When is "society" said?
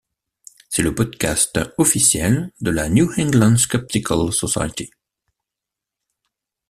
4.33-4.89